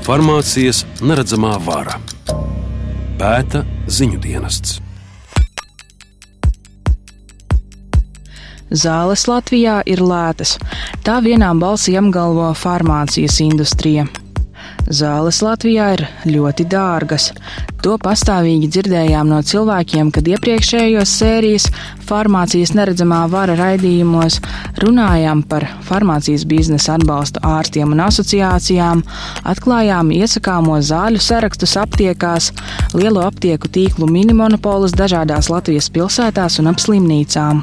[0.00, 1.98] Farmācijas neredzamā vara
[3.20, 4.78] pēta ziņu dienests.
[8.70, 10.54] Zāles Latvijā ir lētas.
[11.04, 14.06] Tā vienā balsī apgalvo farmācijas industrija.
[14.90, 17.28] Zāles Latvijā ir ļoti dārgas.
[17.84, 21.68] To pastāvīgi dzirdējām no cilvēkiem, kad iepriekšējos sērijas
[22.08, 24.40] farmācijas neredzamā vara raidījumos
[24.82, 29.04] runājām par farmācijas biznesa atbalstu ārstiem un asociācijām,
[29.54, 32.50] atklājām iesakāmo zāļu sarakstus aptiekās,
[32.98, 37.62] lielo aptieku tīklu minimonopolius dažādās Latvijas pilsētās un ap slimnīcām.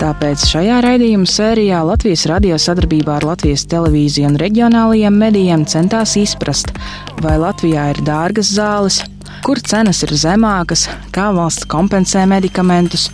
[0.00, 6.72] Tāpēc šajā raidījuma sērijā Latvijas radio sadarbībā ar Latvijas televīziju un reģionālajiem medijiem centās izprast,
[7.22, 9.00] vai Latvijā ir dārgas zāles,
[9.46, 13.10] kur cenas ir zemākas, kā valsts kompensē medikamentus,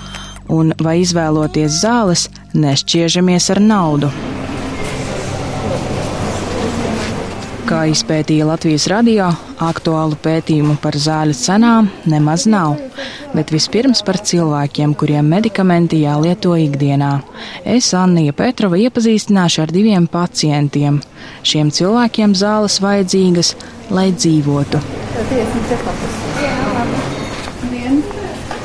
[0.51, 4.11] un vai izvēloties zāles, nešķiežamies ar naudu.
[7.71, 12.79] Kā izpētīja Latvijas radio, aktuālu pētījumu par zāļu cenām nemaz nav,
[13.35, 17.13] bet vispirms par cilvēkiem, kuriem medikamenti jālieto ikdienā.
[17.65, 21.01] Es, Annija Petrova, iepazīstināšu ar diviem pacientiem.
[21.47, 23.55] Šiem cilvēkiem zāles vajadzīgas,
[23.93, 24.81] lai dzīvotu.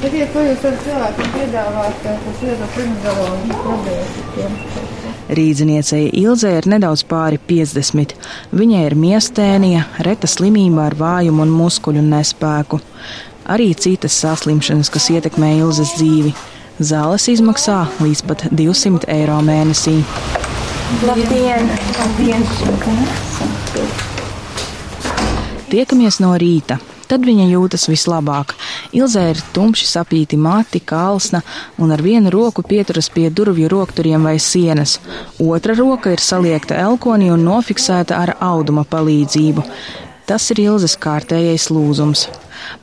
[0.06, 4.95] Sakiet, ko jūs varat cilvēkiem piedāvāt, kas iedod primizolonu probiotikiem?
[5.26, 8.14] Rīdziniecei Ilzē ir nedaudz pāri 50.
[8.54, 12.80] Viņai ir miestēnija, reta slimība ar vājumu un muskuļu nespēku.
[13.50, 16.34] Arī citas saslimšanas, kas ietekmē Ilzes dzīvi.
[16.80, 20.00] Zāles izmaksā līdz pat 200 eiro mēnesī.
[21.08, 21.72] Labdien!
[22.00, 22.44] Labdien!
[25.72, 26.78] Tiekamies no rīta.
[27.08, 28.56] Tad viņa jūtas vislabāk.
[28.98, 31.44] Ilzē ir tumši sapīti mati, kalsna
[31.78, 34.98] un ar vienu roku pieturas pie durvju rokturiem vai sienas.
[35.40, 39.66] Otra roka ir saliekta elkonī un nofiksēta ar auduma palīdzību.
[40.26, 42.26] Tas ir Ilzes kārtējais lūzums.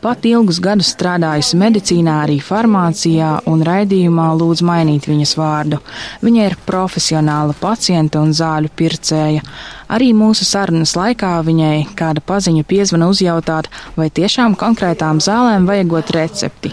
[0.03, 5.81] Pat ilgus gadus strādājusi medicīnā, arī farmācijā un raidījumā lūdz mainīt viņas vārdu.
[6.23, 9.43] Viņa ir profesionāla pacienta un zāļu pircēja.
[9.93, 13.69] Arī mūsu sarunas laikā viņai kāda paziņa piezvana uzjautāt,
[13.99, 16.73] vai tiešām konkrētām zālēm vajagot recepti.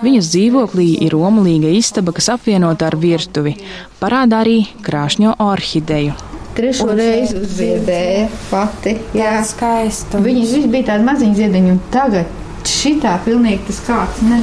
[0.00, 3.58] Viņas dzīvoklī ir omulīga istaba, kas apvienota ar virtuvi.
[4.00, 6.37] Parādā arī krāšņo orhideju.
[6.58, 8.96] Trešo reizi uzziedēja pati.
[9.14, 10.18] Jā, skaisti.
[10.24, 14.40] Viņas viss bija tādi maziņi ziediņi, un tagad šitā pilnīgi tas kāds ne,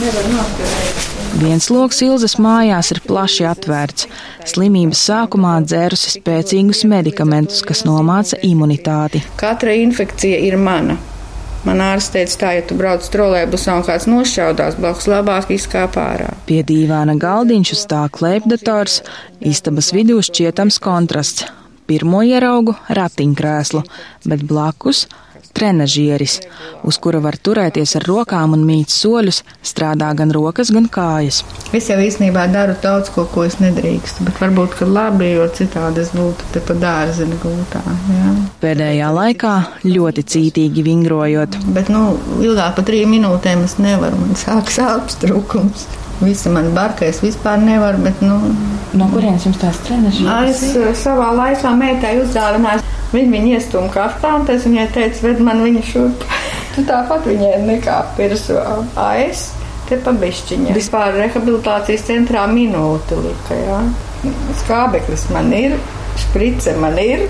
[0.00, 1.04] nevar noturēt.
[1.38, 4.08] Viens lokus Ilzas mājās ir plaši atvērts.
[4.48, 9.20] Slimības sākumā dzērusi spēcīgus medikamentus, kas nomāca imunitāti.
[9.36, 10.96] Katra infekcija ir mana.
[11.68, 16.30] Man ārsts teica, tā, ja tu brauc trolēbusā un kāds nošķaudās blakus, labāk izkāp ārā.
[16.48, 19.02] Pie dīvāna galdiņš stāv klēpdators,
[19.44, 21.44] istabas vidū šķietams kontrasts.
[21.88, 23.82] Pirmo ieraugu ratiņkrēslu,
[24.32, 25.04] bet blakus
[25.58, 26.38] trenažieris,
[26.86, 31.42] uz kura var turēties ar rokām un mīt soļus, strādā gan rokas, gan kājas.
[31.74, 36.04] Es jau īstenībā daru daudz ko, ko es nedrīkstu, bet varbūt, ka labi, jo citādi
[36.04, 37.82] es būtu te pa dārzini gultā.
[38.14, 38.34] Jā.
[38.62, 39.54] Pēdējā laikā
[39.86, 41.58] ļoti cītīgi vingrojot.
[41.74, 42.04] Bet, nu,
[42.44, 45.88] ilgāk par trim minūtēm es nevaru, man sāk sāpes trūkums.
[46.18, 48.40] Visi man barka, es vispār nevaru, bet, nu.
[48.98, 50.62] No kurienes jums tās trenažieris?
[50.64, 52.87] Es uh, savā laikā meitai uzdāvināju.
[53.08, 56.26] Viņa viņu iestūma kaftā, un es viņai teicu, ved man viņa šurp.
[56.74, 58.60] Tu tāpat viņai nekā pirsā.
[59.02, 59.48] Aiz,
[59.88, 60.76] te pabišķiņa.
[60.76, 63.78] Vispār rehabilitācijas centrā minūte lika, jā.
[64.60, 65.74] Skābeklis man ir,
[66.28, 67.24] šprice man ir.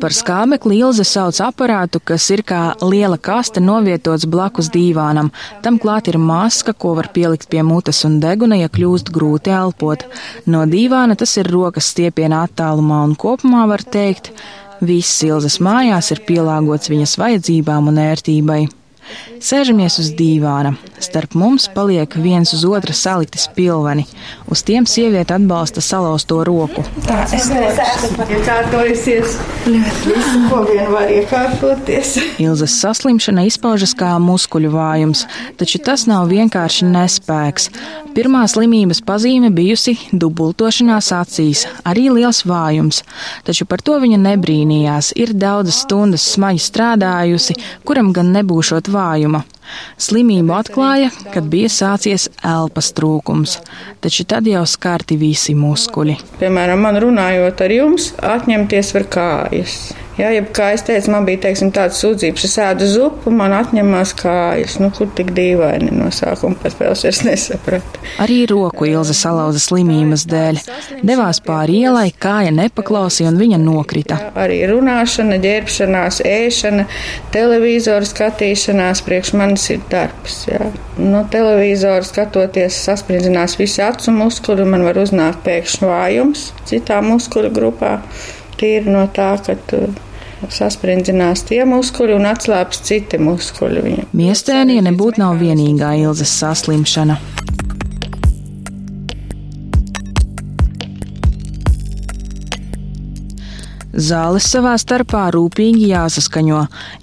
[0.00, 5.28] Par skābekli Ilze sauc aparātu, kas ir kā liela kaste novietots blakus dīvānam.
[5.60, 10.06] Tam klāt ir maska, ko var pielikt pie mutes un deguna, ja kļūst grūti elpot.
[10.48, 14.32] No dīvāna tas ir rokas stiepiena attālumā un kopumā var teikt,
[14.80, 18.60] viss Ilzes mājās ir pielāgots viņas vajadzībām un ērtībai.
[19.40, 20.74] Sēžamies uz dīvāna.
[21.00, 24.04] Starp mums paliek viens uz otra salikti spilveni.
[24.52, 26.84] Uz tiem sieviete atbalsta salauzto roku.
[27.06, 29.38] Tā es esmu iekārtojusies.
[29.64, 32.16] Visu, ko vien var iekārtoties.
[32.42, 35.24] Ilzas saslimšana izpaužas kā muskuļu vājums,
[35.60, 37.70] taču tas nav vienkārši nespēks.
[38.16, 43.04] Pirmā slimības pazīme bijusi dubultošanās acīs, arī liels vājums,
[43.46, 45.12] taču par to viņa nebrīnījās.
[45.20, 47.56] Ir daudzas stundas smagi strādājusi,
[47.86, 49.42] kuram gan nebūšot vājuma.
[50.00, 53.58] Slimību atklāja, kad bija sācies elpas trūkums,
[54.02, 56.18] taču tad jau skarti visi muskuļi.
[56.40, 59.78] Piemēram, man runājot ar jums, atņemties var kājas.
[60.20, 64.10] Jā, ja kā es teicu, man bija teiksim, tāds sūdzības, es ēdu zupu, man atņemās
[64.18, 64.76] kājas.
[64.82, 68.02] Nu, kur tik dīvaini no sākuma pat vēl es nesapratu.
[68.20, 70.60] Arī roku Ilze salauza slimības dēļ.
[71.06, 74.18] Devās pāri ielai, kāja nepaklausīja un viņa nokrita.
[74.20, 76.84] Jā, arī runāšana, ģērbšanās, ēšana,
[77.32, 80.42] televizoru skatīšanās priekš manis ir darbs.
[80.50, 80.68] Jā.
[81.00, 87.96] No televizoru skatoties, sasprindzinās visi acu muskuļi, man var uznākt pēkšņi vājums citā muskuļu grupā.
[88.60, 89.86] Tīri no tā, ka tu
[90.48, 94.06] sasprindzinās tie muskuļi un atslābs citi muskuļi.
[94.16, 97.18] Miestēnija nebūtu nav vienīgā ilzas saslimšana.
[103.90, 106.60] Zāles savā starpā rūpīgi jāsaskaņo.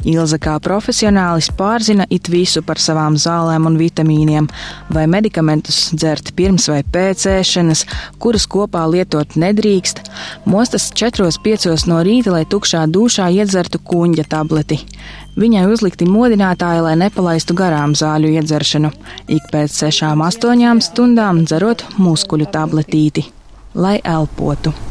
[0.08, 4.48] Ilza kā profesionālis pārzina it visu par savām zālēm un vitamīniem,
[4.96, 7.84] vai medikamentus dzert pirms vai pēc ēšanas,
[8.24, 10.06] kurus kopā lietot nedrīkst.
[10.48, 14.80] Mostas 4-5 no rīta, lai tukšā dušā iedzertu kuņģa tableti.
[15.38, 18.96] Viņai uzlikti modinātāji, lai nepalaistu garām zāļu iedzeršanu,
[19.28, 23.28] ik pēc 6-8 stundām dzerot muskuļu tabletīti,
[23.76, 24.87] lai elpotu.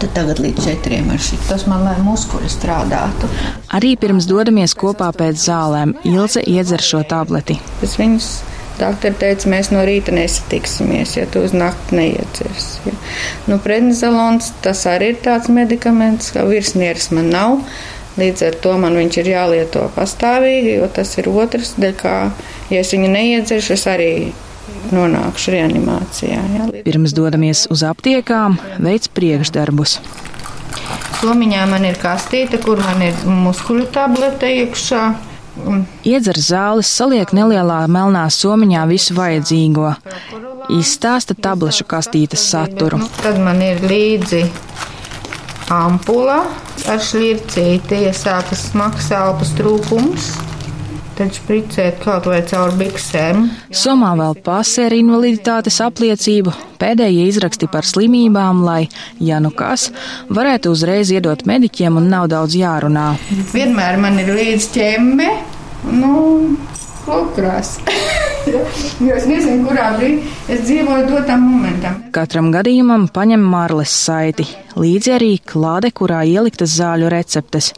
[0.00, 1.38] Tad tagad līdz četriem ar šī.
[1.48, 3.28] Tas man, lai muskuļi strādātu.
[3.76, 7.58] Arī pirms dodamies kopā pēc zālēm, Ilze iedzer šo tableti.
[7.84, 8.30] Es viņus
[8.80, 12.68] Doktori teica, mēs no rīta nesatiksimies, ja tu uz nakti neiedzers.
[12.86, 12.94] Ja.
[13.50, 17.58] Nu, prednizolons, tas arī ir tāds medikaments, kā virsnieris man nav.
[18.20, 22.14] Līdz ar to man viņš ir jālieto pastāvīgi, jo tas ir otrs, dēļ kā,
[22.72, 24.12] ja es viņu neiedzeršu, es arī
[24.90, 26.40] nonākšu reanimācijā.
[26.56, 26.68] Ja.
[26.86, 29.98] Pirms dodamies uz aptiekām, veids priekšdarbus.
[31.20, 35.02] Somiņā man ir kastīte, kur man ir muskuļu tablete iekšā.
[36.06, 39.92] Iedzer zāles, saliek nelielā melnā somiņā visu vajadzīgo.
[40.72, 43.00] Izstāsta tablešu kastītes saturu.
[43.20, 44.44] Tad man ir līdzi
[45.74, 46.44] ampula
[46.88, 50.30] ar šlircīti, ja sākas smags elpas trūkums
[51.20, 53.44] tad spricēt kaut vai caur biksēm.
[53.76, 58.86] Somā vēl pasē ar invaliditātes apliecību, pēdējie izraksti par slimībām, lai,
[59.20, 59.90] ja nu kas,
[60.32, 63.12] varētu uzreiz iedot mediķiem un nav daudz jārunā.
[63.52, 65.30] Vienmēr man ir līdz ķemme,
[65.92, 66.14] nu,
[67.04, 67.76] lūkrās.
[68.48, 71.98] Jo es nezinu, kurā brīdī es dzīvoju dotam momentam.
[72.14, 74.46] Katram gadījumam paņem marles saiti,
[74.80, 77.72] līdzi arī klāde, kurā ieliktas zāļu receptes.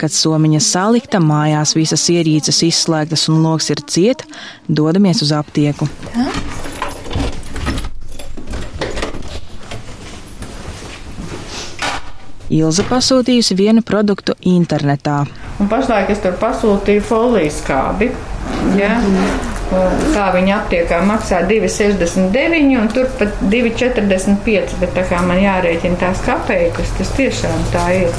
[0.00, 4.26] Kad somiņa salikta, mājās visas ierīces izslēgtas un loks ir ciet,
[4.68, 5.88] dodamies uz aptieku.
[6.14, 6.28] Ha?
[12.54, 15.24] Ilza pasūtījusi vienu produktu internetā.
[15.62, 18.12] Un pašlaik es tur pasūtīju folijas kādi.
[18.78, 18.98] Ja?
[20.14, 24.78] Tā viņa aptiekā maksā 2,69 un turpat 2,45.
[24.82, 28.18] Bet tā kā man jārēķina tās kapeikas, tas tiešām tā ir.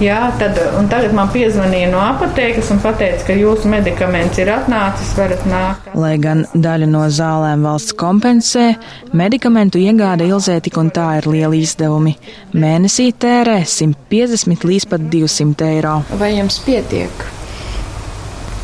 [0.00, 0.56] Jā, tad,
[0.88, 5.90] tagad man piezvanīja no apotēkas un teica, ka jūsu medikaments ir atnācis, varat nākt.
[5.92, 8.70] Lai gan daļu no zālēm valsts kompensē,
[9.12, 12.14] medikamentu iegāde Ilzē tik un tā ir lieli izdevumi.
[12.56, 15.98] Mēnesī tērē 150 līdz pat 200 eiro.
[16.16, 17.28] Vai jums pietiek?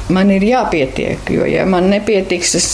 [0.09, 2.69] Man ir jāpietiek, jo ja man nepietiks, es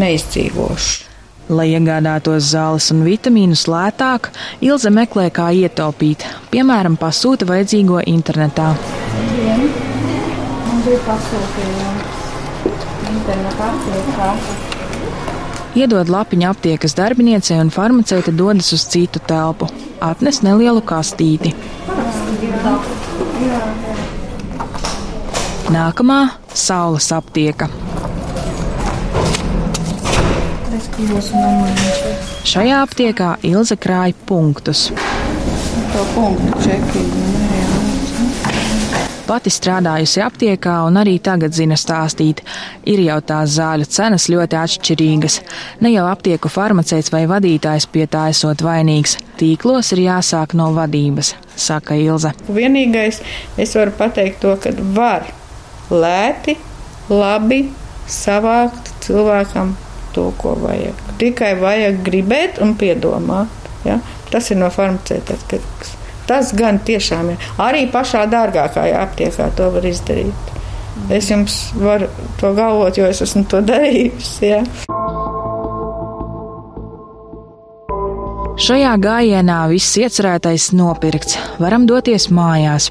[0.00, 1.08] neizdzīvošu.
[1.50, 4.28] Lai iegādātos zāles un vitamīnus lētāk,
[4.62, 6.22] Ilze meklē, kā ietaupīt.
[6.52, 8.70] Piemēram, pasūta vajadzīgo internetā.
[15.74, 19.68] Iedod lapiņu aptiekas darbiniecei un farmaceite dodas uz citu telpu.
[20.00, 21.52] Atnes nelielu kastīti.
[25.70, 26.28] Nākamā-
[26.66, 27.68] saules aptieka.
[32.50, 34.88] Šajā aptiekā Ilze krāja punktus.
[39.30, 42.42] Pati strādājusi aptiekā un arī tagad zina stāstīt.
[42.84, 45.40] Ir jau tās zāļu cenas ļoti atšķirīgas.
[45.86, 49.20] Ne jau aptieku farmaceits vai vadītājs pie tā esot vainīgs.
[49.38, 52.34] Tīklos ir jāsāk no vadības, saka Ilze.
[52.50, 53.22] Vienīgais,
[53.56, 55.30] es varu pateikt to, ka var
[55.90, 56.56] lēti,
[57.10, 57.64] labi
[58.10, 59.74] savākt cilvēkam
[60.14, 61.06] to, ko vajag.
[61.20, 63.70] Tikai vajag gribēt un piedomāt.
[63.86, 64.00] Ja?
[64.30, 65.96] Tas ir no farmaceita atkarīgs.
[66.30, 67.50] Tas gan tiešām ir.
[67.62, 70.56] Arī pašā dārgākajā aptiekā to var izdarīt.
[71.10, 74.52] Es jums varu to galvot, jo es esmu to darījusi.
[74.52, 74.64] Ja?
[78.70, 82.84] Šajā gājienā viss iecerētais nopirkts, varam doties mājās.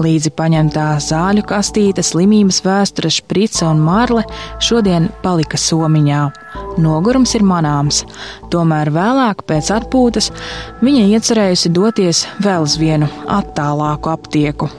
[0.00, 4.22] Līdzi paņemtā zāļu kastīte, slimības vēsture, šprice un marle
[4.64, 6.22] šodien palika somiņā.
[6.80, 8.00] Nogurums ir manāms,
[8.48, 10.30] tomēr vēlāk, pēc atpūtas,
[10.80, 14.72] viņa iecerējusi doties vēl uz vienu attālāku aptieku.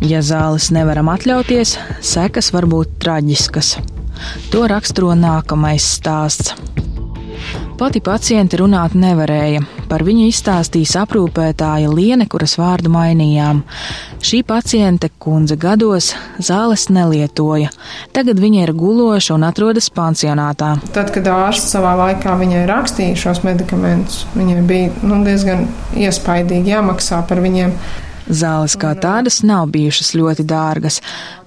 [0.00, 3.74] Ja zāles nevaram atļauties, sekas var būt traģiskas.
[4.52, 6.54] To raksturo nākamais stāsts.
[7.80, 9.62] Pati pacienti runāt nevarēja.
[9.88, 13.62] Par viņu izstāstīja aprūpētāja Liene, kuras vārdu mainījām.
[14.24, 17.70] Šī paciente, kundze gados, zāles nelietoja.
[18.12, 20.74] Tagad viņa ir guloša un atrodas pansionātā.
[20.92, 25.64] Tad, kad ārsts savā laikā viņai rakstīja šos medikamentus, viņai bija nu, diezgan
[25.96, 27.76] iespaidīgi jāmaksā par viņiem.
[28.30, 31.00] Zāles kā tādas nav bijušas ļoti dārgas,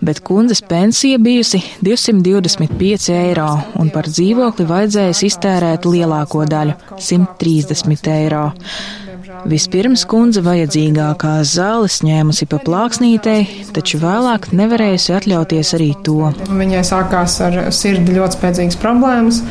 [0.03, 3.47] bet kundzes pensija bijusi 225 eiro,
[3.79, 6.75] un par dzīvokli vajadzējis iztērēt lielāko daļu-
[7.07, 8.51] 130 eiro.
[9.49, 13.41] Vispirms kundze vajadzīgākās zāles ņēmusi pa plāksnītei,
[13.75, 16.31] taču vēlāk nevarējusi atļauties arī to.
[16.47, 19.41] Viņai sākās ar sirdi ļoti spēcīgas problēmas,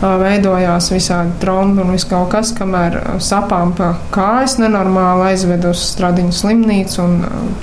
[0.00, 6.36] veidojās visādi trombi un viss kaut kas, kamēr sapām pa kājas nenormāli aizved uz stradiņu
[6.36, 7.18] slimnīcu un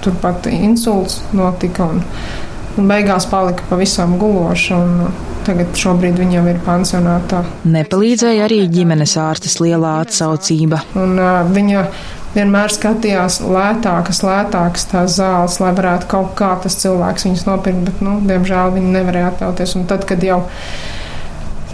[0.06, 2.04] turpat insults notika un,
[2.78, 4.84] un beigās palika pavisam guloša.
[4.84, 5.10] Un,
[5.48, 7.38] Tagad šobrīd viņa jau ir pansionātā.
[7.72, 10.82] Nepalīdzēja arī ģimenes ārstes lielā atsaucība.
[11.00, 11.86] Un, uh, viņa
[12.36, 18.04] vienmēr skatījās lētākas, lētākas tās zāles, lai varētu kaut kā tas cilvēks viņas nopirkt, bet,
[18.04, 19.78] nu, diemžēl viņi nevarēja atļauties.
[19.80, 20.42] Un tad, kad jau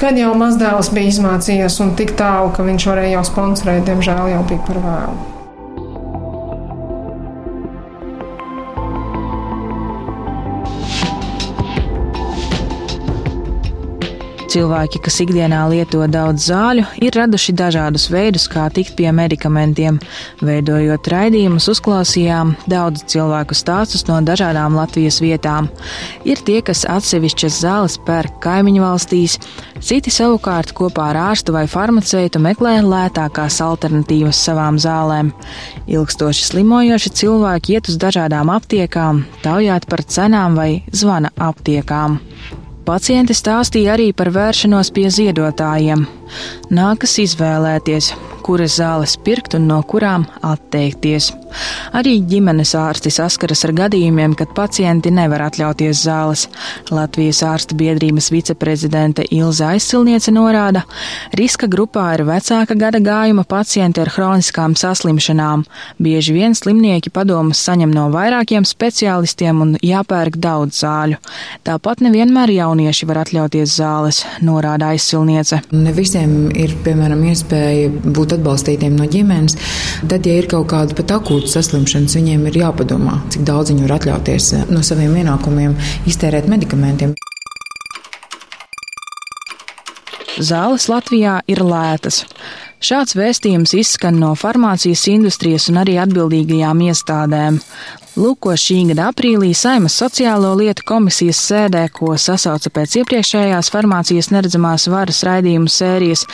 [0.04, 4.42] Kad jau mazdēls bija izmācījies un tik tālu, ka viņš varēja jau sponsorēt, diemžēl jau
[4.50, 5.33] bija par vēlu.
[14.54, 19.96] Cilvēki, kas ikdienā lieto daudz zāļu, ir raduši dažādus veidus, kā tikt pie medikamentiem.
[20.46, 25.72] Veidojot raidījumus, uzklausījām daudz cilvēku stāstus no dažādām Latvijas vietām.
[26.30, 29.40] Ir tie, kas atsevišķas zāles pērk kaimiņu valstīs,
[29.82, 35.34] citi savukārt kopā ar ārstu vai farmaceitu meklē lētākās alternatīvas savām zālēm.
[35.90, 42.22] Ilgstoši slimojoši cilvēki iet uz dažādām aptiekām, taujāt par cenām vai zvana aptiekām.
[42.84, 46.02] Pacienti stāstīja arī par vēršanos pie ziedotājiem.
[46.74, 48.14] Nākas izvēlēties,
[48.44, 51.32] kuras zāles pirkt un no kurām atteikties.
[51.94, 56.48] Arī ģimenes ārsti saskaras ar gadījumiem, kad pacienti nevar atļauties zāles.
[56.90, 60.84] Latvijas ārsta biedrības viceprezidente Ilza Aizsilniece norāda,
[61.38, 65.66] riska grupā ir vecāka gada gājuma pacienti ar hroniskām saslimšanām.
[66.02, 71.22] Bieži vien slimnieki padomus saņem no vairākiem speciālistiem un jāpērk daudz zāļu.
[71.68, 75.62] Tāpat nevienmēr jaunieši var atļauties zāles, norāda Aizsilniece.
[75.72, 79.56] Ne visiem ir, piemēram, iespēja būt atbalstītiem no ģimenes.
[80.06, 83.96] Tad, ja ir kaut kāda pat akūta saslimšanas, viņiem ir jāpadomā, cik daudz viņi var
[83.98, 85.74] atļauties eh, no saviem ienākumiem
[86.06, 87.16] iztērēt medikamentiem.
[90.38, 92.24] Zāles Latvijā ir lētas.
[92.84, 97.62] Šāds vēstījums izskan no farmācijas industrijas un arī atbildīgajām iestādēm.
[98.14, 104.30] Lūk, ko šī gada aprīlī Saimas sociālo lietu komisijas sēdē, ko sasauca pēc iepriekšējās farmācijas
[104.30, 106.28] neredzamās varas raidījumu sērijas,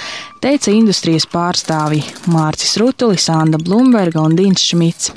[0.43, 2.01] teica industrijas pārstāvji
[2.33, 5.13] Mārcis Rutulis, Anda Blumberga un Dīns Šmits.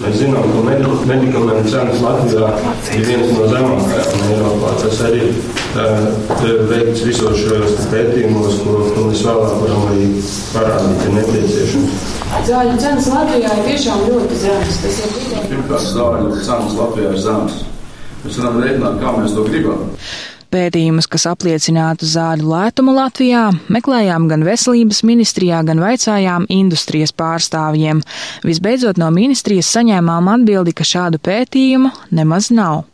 [0.00, 0.62] Mēs zinām, ka
[1.10, 2.54] medikamentu cenas Latvijā
[2.96, 4.70] ir viens no zemākajām Eiropā.
[4.80, 10.08] Tas arī ir veikts visos šajos pētījumos, ko, ko mēs vēlāk varam arī
[10.54, 12.17] parādīt, ir nepieciešams.
[12.28, 14.78] Zāļu cenas Latvijā ir tiešām ļoti zemas.
[14.82, 17.62] Tas ir pirmkārt zāļu cenas Latvijā ir zemas.
[18.24, 19.86] Mēs varam rēķināt, kā mēs to gribam.
[20.52, 28.04] Pētījumus, kas apliecinātu zāļu lētumu Latvijā, meklējām gan veselības ministrijā, gan vaicājām industrijas pārstāvjiem.
[28.48, 32.86] Visbeidzot, no ministrijas saņēmām atbildi, ka šādu pētījumu nemaz nav.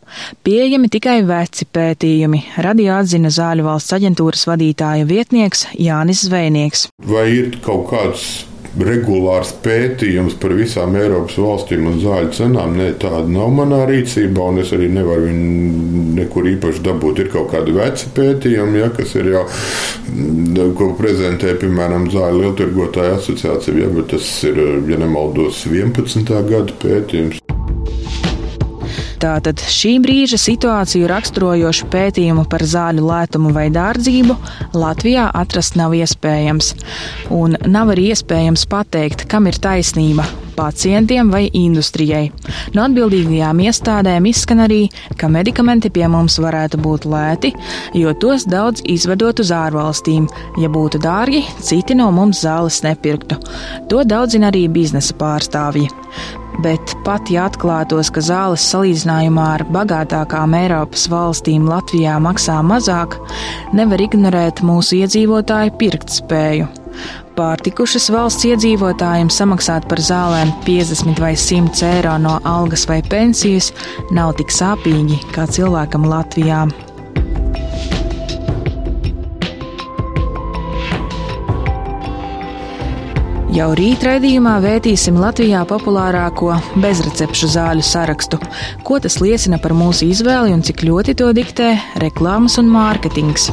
[0.46, 6.88] Pieejami tikai veci pētījumi, radio atzina Zāļu valsts aģentūras vadītāja vietnieks Jānis Zvejnieks.
[7.06, 8.26] Vai ir kaut kāds
[8.80, 12.74] regulārs pētījums par visām Eiropas valstīm un zāļu cenām.
[12.78, 17.22] Nē, tāda nav manā rīcībā, un es arī nevaru viņu nekur īpaši dabūt.
[17.24, 19.44] Ir kaut kādi veci pētījumi, ja, kas ir jau,
[20.78, 26.34] ko prezentē, piemēram, Zāļu lieltirgotāju asociācija, ja, bet tas ir, ja nemaldos, 11.
[26.50, 27.43] gada pētījums.
[29.24, 34.36] Tātad šī brīža situāciju raksturojošu pētījumu par zāļu lētumu vai dārdzību
[34.76, 36.74] Latvijā atrast nav iespējams.
[37.32, 40.26] Un nav arī iespējams pateikt, kam ir taisnība
[40.58, 42.28] pacientiem vai industrijai.
[42.76, 44.82] No atbildīgajām iestādēm izskan arī,
[45.16, 47.54] ka medikamenti pie mums varētu būt lēti,
[47.96, 50.28] jo tos daudz izvedot uz ārvalstīm.
[50.60, 53.40] Ja būtu dārgi, citi no mums zāles nepirktu.
[53.88, 56.03] To daudzina arī biznesa pārstāvji.
[56.62, 63.18] Bet pat ja atklātos, ka zāles salīdzinājumā ar bagātākām Eiropas valstīm Latvijā maksā mazāk,
[63.74, 66.70] nevar ignorēt mūsu iedzīvotāju pirktspēju.
[67.34, 73.72] Pārtikušas valsts iedzīvotājiem samaksāt par zālēm 50 vai 100 eiro no algas vai pensijas
[74.14, 76.62] nav tik sāpīgi kā cilvēkam Latvijā.
[83.54, 88.40] Jau rīt raidījumā vētīsim Latvijā populārāko bezrecepšu zāļu sarakstu,
[88.82, 91.68] ko tas liecina par mūsu izvēli un cik ļoti to diktē
[92.02, 93.46] reklāmas un mārketings.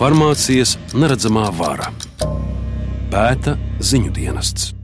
[0.00, 1.92] Farmācijas neredzamā vara
[3.12, 4.79] pēta ziņu dienests.